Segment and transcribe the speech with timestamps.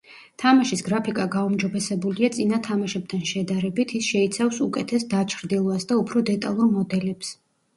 [0.43, 7.33] თამაშის გრაფიკა გაუმჯობესებულია წინა თამაშებთან შედარებით ის შეიცავს უკეთეს დაჩრდილვას და უფრო დეტალურ მოდელებს.